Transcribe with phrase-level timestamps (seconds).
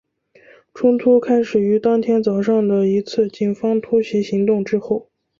[0.73, 5.07] 冲突开始于当天早上的一次警方突袭行动之后。